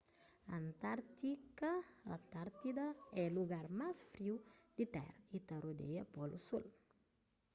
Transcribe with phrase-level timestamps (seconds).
[2.15, 2.87] antárktida
[3.23, 4.35] é lugar más friu
[4.77, 6.65] di tera y ta rodeia polu sul